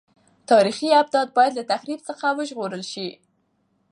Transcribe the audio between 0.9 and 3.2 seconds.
ابدات باید له تخریب څخه وژغورل شي.